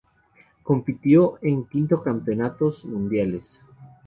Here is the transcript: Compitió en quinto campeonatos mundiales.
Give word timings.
Compitió 0.63 1.37
en 1.43 1.65
quinto 1.65 2.01
campeonatos 2.01 2.85
mundiales. 2.85 3.61